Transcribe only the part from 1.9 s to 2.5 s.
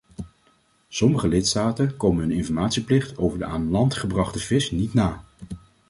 komen hun